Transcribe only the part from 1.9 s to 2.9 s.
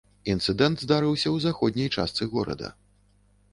частцы горада.